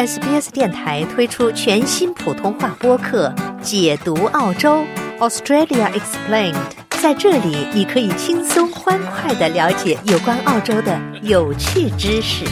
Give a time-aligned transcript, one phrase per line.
[0.00, 3.28] SBS 电台推出全新普通话播客
[3.60, 4.82] 《解读澳洲
[5.18, 6.54] Australia Explained》。
[7.02, 12.46] 在这里，你可以轻松欢快的了解有关澳洲的有趣知识。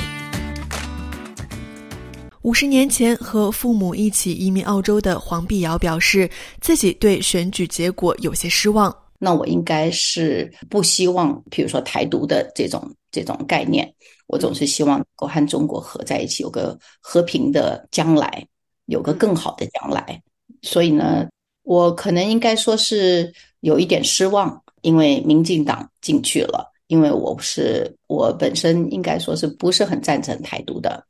[2.42, 6.28] 五十年前和父母一起移民澳洲的黄碧瑶表示，
[6.60, 8.94] 自己对选举结果有些失望。
[9.18, 13.90] 那我应该是不希望，比如说台独的这种这种概念。
[14.28, 18.46] 我总是希望够和中国合在一起，有个和平的将来，
[18.86, 20.22] 有个更好的将来。
[20.62, 21.28] 所以呢，
[21.64, 26.72] 我可能应该说是有一点失望，因为民进党进去了。
[26.86, 31.04] 因为我是我本身应该说是不是很赞成台独的。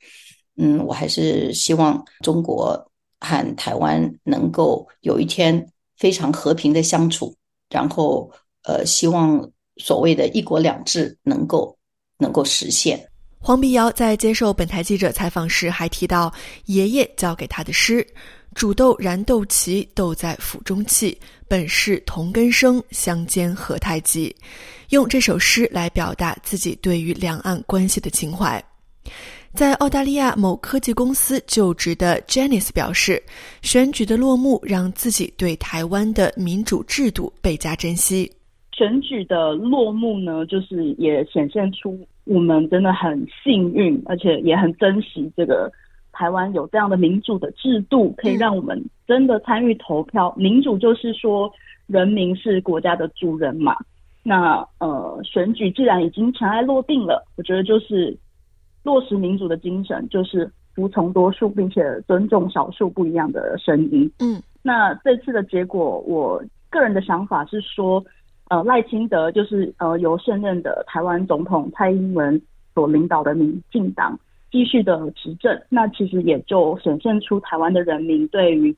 [0.56, 7.32] 嗯，我还是希望中国和台湾能够有一天非常和平的相处。
[7.70, 8.28] 然后，
[8.64, 11.78] 呃，希望所谓的一国两制能够
[12.18, 13.07] 能够实现。
[13.40, 16.32] 黄碧瑶在接受本台记者采访时还提到，
[16.66, 18.06] 爷爷教给他的诗
[18.54, 21.16] ：“煮豆燃豆萁，豆在釜中泣。
[21.46, 24.34] 本是同根生，相煎何太急。”
[24.90, 28.62] 用这首诗来表达自己对于两岸关系的情怀。
[29.54, 33.22] 在澳大利亚某科技公司就职的 Janice 表示，
[33.62, 38.30] 选举的落幕让自己对台湾的民主制度倍加珍惜。
[38.72, 41.98] 选举的落幕呢，就是也显现出
[42.28, 45.72] 我们真的很幸运，而且也很珍惜这个
[46.12, 50.34] 台湾有这样的民主的制度，可以让我们真的参与投票。
[50.36, 51.50] 民主就是说，
[51.86, 53.74] 人民是国家的主人嘛。
[54.22, 58.14] 那呃，选举既然已经尘埃落定了，我觉得就是
[58.82, 64.10] 落实民主的精神，就是服从多数，并且尊重少数不一样的声音。
[64.18, 68.04] 嗯，那这次的结果，我个人的想法是说。
[68.48, 72.40] 呃，赖清德就是呃由现任的台湾总统蔡英文
[72.74, 74.18] 所领导的民进党
[74.50, 78.76] 继续的执政，那其实也就显现出台湾的人民对于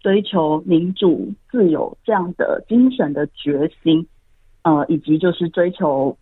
[0.00, 4.06] 追求民主自由这样的精神的决心，
[4.62, 6.16] 呃，以及就是追求。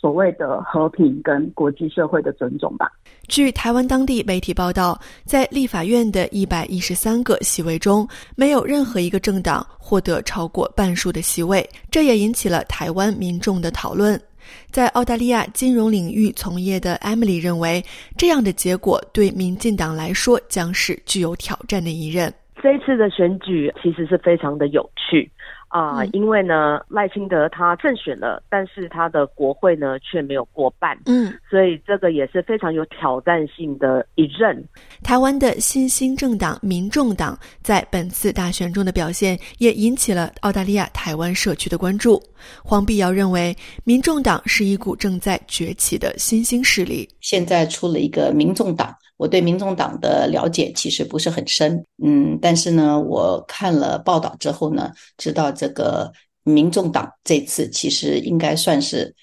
[0.00, 2.90] 所谓的和平跟国际社会的尊重吧。
[3.26, 8.06] 据台湾当地媒体报道，在立法院的一百一十三个席位中，
[8.36, 14.18] 没有任何一个政党获得超过半数的席位，这也引起了台湾民众的讨论。
[14.70, 17.84] 在澳大利亚金融领域从业的 Emily 认为，
[18.16, 22.32] 这样的结果对民进党来说将是具有挑战的一任。
[22.62, 25.30] 这一次的选举其实是非常的有趣。
[25.68, 34.64] 啊，因为呢，赖清德他胜选了，但是他的国会呢却没有过半，嗯，所以这个也是非常有挑战性的一任。
[35.02, 42.22] 台湾的新兴政党民众党在本次大选中的表现也引起了澳大利亚台湾社区的关注。
[42.64, 43.54] 黄碧瑶认为，
[43.84, 47.08] 民众党是一股正在崛起的新兴势力。
[47.20, 48.94] 现在出了一个民众党。
[49.18, 56.10] 我对民众党的了解其实不是很深，嗯，但是呢，我看了报道之后呢，知道这个
[56.44, 59.14] 民众党这次其实应该算是，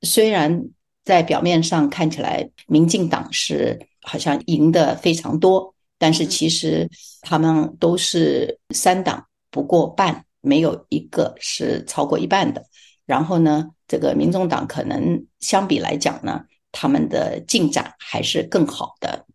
[0.00, 0.64] 虽然
[1.04, 6.88] 在表面上看起来民进党是好像赢的非常多，但是其实
[7.20, 12.64] 他们都是三党不过半，没有一个是超过一半的。
[13.04, 16.40] 然后呢，这个民众党可能相比来讲呢，
[16.70, 19.26] 他们的进展还是更好的。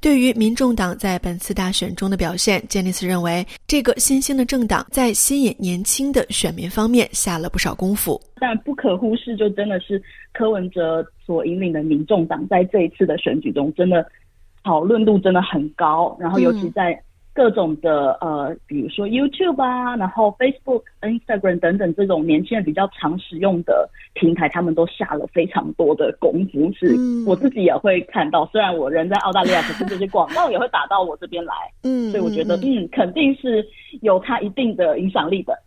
[0.00, 8.20] 对于民众党在本次大选中的表现，杰尼斯认为，这个新兴的政党在吸引年轻的选民方面下了不少功夫。
[8.40, 14.06] 但不可忽视，就真的是柯文哲所引领的民众党在这一次的选举中，真的
[14.64, 17.00] 讨论度真的很高，然后尤其在。
[17.34, 26.70] 各种的呃，比如说 YouTube 啊，然后 Facebook、Instagram 等等这种年轻人比较常使用的平台，他们都下了非常多的功夫。
[26.74, 26.94] 是
[27.26, 31.54] 我自己也会看到，虽然我人在澳大利亚，可是这些广告也会打到我这边来。
[31.84, 33.66] 嗯，所以我觉得，嗯，肯定是
[34.02, 35.58] 有它一定的影响力的。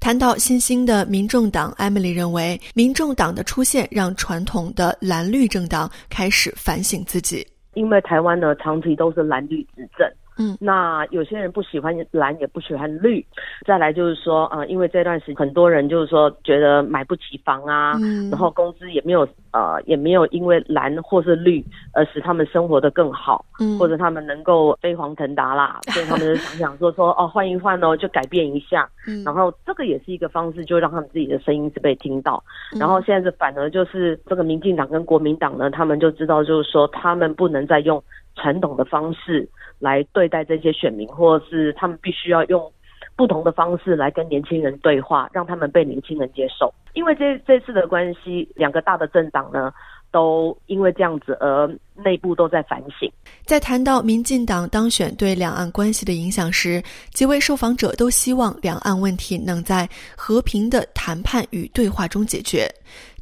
[0.00, 7.44] 谈到新兴的民众党，Emily 认为，民众党的出现让传统的蓝绿政党开始反省自己，
[7.74, 10.08] 因为台湾呢长期都是蓝绿执政。
[10.38, 13.24] 嗯，那有些人不喜欢蓝，也不喜欢绿。
[13.66, 32.42] 再来就是说，呃，因为这段时间很多人就是说觉得买不起房啊，嗯，然后工资也没有，呃，也没有因为蓝或是绿而使他们生活的更好，嗯，或者他们能够飞黄腾达啦， 所以他们就想想说说，哦，换一换哦，就改变一下，嗯，然后这个也是一个方式，就让他们自己的声音是被听到。
[32.78, 38.02] 然后现在是反而就是这个民进党跟国民党呢，他们就知道就是说，他们不能再用
[38.36, 39.48] 传统的方式。
[39.78, 42.72] 来对待这些选民，或是他们必须要用
[43.16, 46.72] 不同的方式来跟年轻人对话，让他们被年轻人接受。
[46.94, 49.72] 因为这这次的关系，两个大的政党呢。
[50.10, 53.12] 都因为这样子而内部都在反省。
[53.44, 59.86] 在谈到民进党当选对两岸关系的影响时，几位受访者都希望两岸问题能在
[60.16, 62.60] 和平的谈判与对话中解决。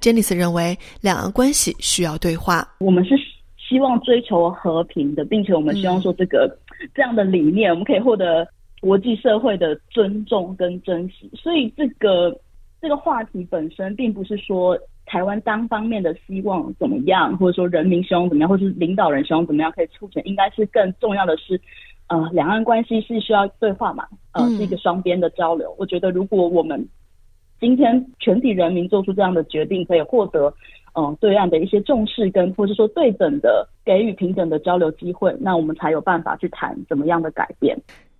[0.00, 2.64] e i c e 认为，两岸关系需要对话。
[2.79, 3.17] 我们是
[3.69, 6.59] 希望追求和平的，并且我们希望说这个
[6.95, 8.47] 这样的理念，我们可以获得
[8.81, 11.31] 国际社会的尊重跟珍惜。
[11.35, 12.39] 所以，这个
[12.81, 14.79] 这个话题本身，并不是说。
[15.09, 21.61] 台湾单方面的希望怎么样，或者说人民希望怎么样，或者是领导人希望怎么样可以促成，应该是更重要的是，
[22.09, 25.73] 呃，两岸关系是需要对话嘛，呃，是一个双边的交流。
[25.79, 26.89] 我觉得如果我们
[27.61, 30.53] 今天全体人民做出这样的决定，可以获得
[30.96, 37.76] 嗯对岸的一些重视，跟或者说对等的给予平等的交流机会，那我们才有办法去谈怎么样的改变。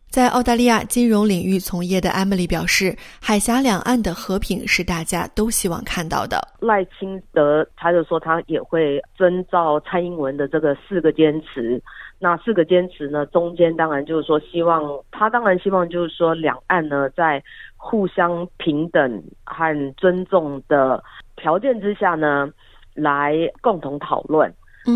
[0.09, 6.41] 在澳大利亚金融领域从业的 Emily 表示，海峡两岸的和平是大家都希望看到的。
[6.61, 11.83] 赖清德他就说他也会遵照蔡英文的这个四个坚持。
[12.19, 17.43] 那四个坚持呢，中间当然就是说希望他当然希望就是说两岸呢在
[17.77, 21.03] 互相平等和尊重的
[21.37, 22.49] 条件之下呢，
[22.97, 24.53] 来共同讨论。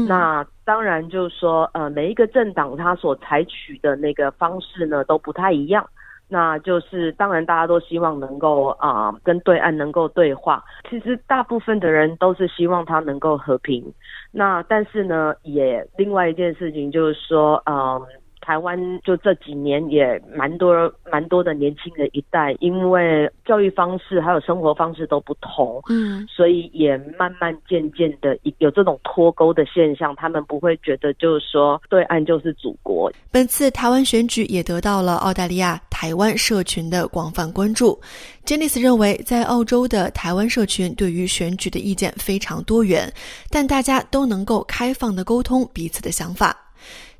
[0.08, 5.84] 那当然就是说，呃，每一个政党他所采取的那个方式呢都不太一样。
[6.28, 10.62] 那就是当然大家都希望能够啊跟对岸能够对话。
[10.88, 13.84] 其实大部分的人都是希望他能够和平。
[14.30, 18.00] 那但是呢，也另外一件事情就是说，嗯。
[18.40, 30.14] 台湾就这几年也蛮多蛮多的年轻的一代，因为教育方式还有生活方式都不同，嗯，所以也慢慢渐渐的有这种脱钩的现象。
[30.16, 33.10] 他们不会觉得就是说对岸就是祖国。
[33.30, 37.98] 本次台湾选举也得到了澳大利亚台湾社群的广泛关注。
[38.44, 43.12] Janice 认为，在澳洲的台湾社群对于选举的意见非常多元，
[43.50, 46.56] 但大家都能够开放的沟通彼此的想法。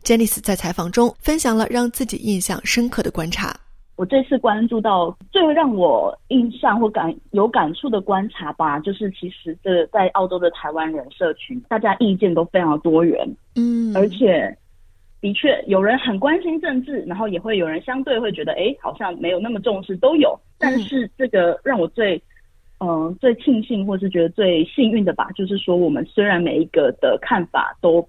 [0.03, 3.55] Janice 在采访中分享了让自己印象深刻的观察。
[3.97, 13.29] 我这次关注到最让我印象或感有感触的观察吧，就是其实这在澳洲的台湾人社群，大家意见都非常多元。
[13.57, 14.57] 嗯，而且
[15.21, 20.35] 的确有人很关心政治，然后也会有人相对会觉得，哎，好像没有那么重视，都有。
[20.59, 22.23] 但是这个让我最
[22.79, 28.09] 嗯最庆幸或是觉得最幸运的吧，就是说我们虽然每一个的看法都。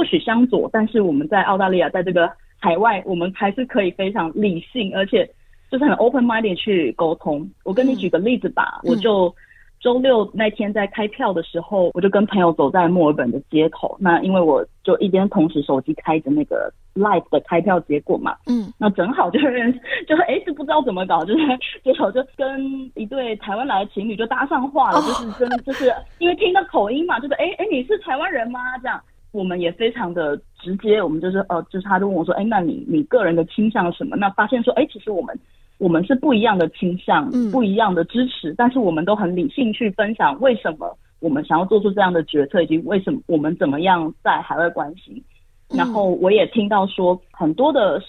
[0.00, 5.30] 或许相左，但是我们在澳大利亚，在这个海外，我们还是可以非常理性，而且
[5.70, 7.46] 就是很 open minded 去沟通。
[7.64, 9.30] 我跟你举个例子吧，我就
[9.78, 13.94] 周六那天在开票的时候，我就跟朋友走在墨尔本的街头。
[14.00, 19.70] 那因为我就一边同时手机开着那个 live 的开票结果嘛，嗯，那正好就是
[20.08, 21.44] 就是哎，就不知道怎么搞，就是
[21.84, 28.78] 结果就跟一对台湾来的情侣就搭上话了，就是真的就是因为听到口音嘛，就是哎哎，你是台湾人吗？
[28.82, 28.98] 这样。
[29.32, 34.16] 我们也非常的直接，我们就是呃，就是他就问我说，哎，那你你个人的倾向什么？
[34.16, 35.38] 那发现说，哎，其实我们
[35.78, 45.22] 我们是不一样的倾向，不一样的支持，但是我们都很理性去分享为什么我们想要做出这样的决策，以及为什么我们怎么样在海外关系。
[45.68, 48.02] 然后我也听到说很多的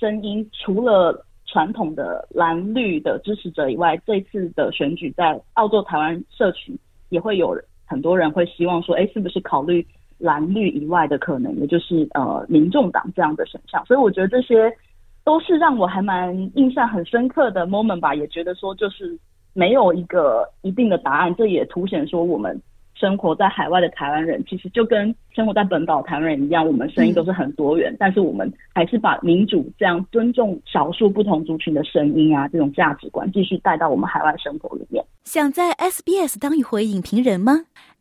[0.00, 6.76] 声音，除了传统的蓝绿的支持者以外，这次的选举在澳洲台湾社群
[7.10, 9.86] 也会有很多人会希望说，哎，是不是考虑？
[10.18, 14.72] 蓝绿以外的可能，也就是呃，民众党这样的选项，所以我觉得这些
[15.24, 18.14] 都是让我还蛮印象很深刻的 moment 吧。
[18.14, 19.18] 也觉得说，就是
[19.52, 22.60] 没有一个一定的答案，这也凸显说，我们
[22.94, 35.04] 生活在海外的台湾人，其实就跟生活在本岛台湾人一样，我们声音都是很多元，但是我们还是把民主这样尊重少数不同族群的声音啊，这种价值观继续带到我们海外生活里面。
[35.24, 37.64] 想在 SBS 当一回影评人吗